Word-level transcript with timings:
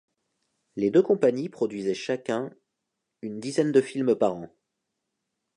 Les 0.77 0.89
deux 0.89 1.03
compagnies 1.03 1.47
produisaient 1.47 1.93
chacun 1.93 2.49
une 3.21 3.39
dizaine 3.39 3.71
de 3.71 3.81
films 3.81 4.15
par 4.15 4.33
an. 4.35 4.49